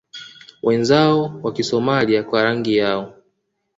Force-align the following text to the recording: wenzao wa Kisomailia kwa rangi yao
wenzao 0.63 1.39
wa 1.43 1.53
Kisomailia 1.53 2.23
kwa 2.23 2.43
rangi 2.43 2.77
yao 2.77 3.13